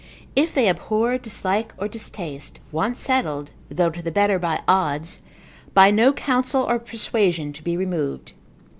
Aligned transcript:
If 0.35 0.55
they 0.55 0.67
abhor, 0.67 1.19
dislike, 1.19 1.75
or 1.77 1.87
distaste, 1.87 2.57
once 2.71 2.99
settled, 3.03 3.51
though 3.69 3.91
to 3.91 4.01
the 4.01 4.09
better 4.09 4.39
by 4.39 4.61
odds, 4.67 5.21
by 5.75 5.91
no 5.91 6.11
counsel, 6.11 6.63
or 6.63 6.79
persuasion, 6.79 7.53
to 7.53 7.63
be 7.63 7.77
removed. 7.77 8.33